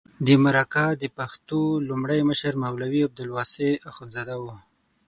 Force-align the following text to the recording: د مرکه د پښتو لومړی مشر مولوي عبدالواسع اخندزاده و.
د 0.25 0.27
مرکه 0.43 0.85
د 1.01 1.03
پښتو 1.17 1.61
لومړی 1.87 2.19
مشر 2.29 2.53
مولوي 2.63 3.01
عبدالواسع 3.07 3.69
اخندزاده 3.91 4.35
و. 4.39 4.45